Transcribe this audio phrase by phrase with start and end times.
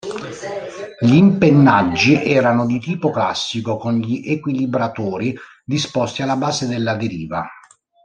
[0.99, 7.47] Gli impennaggi erano di tipo classico, con gli equilibratori disposti alla base della deriva.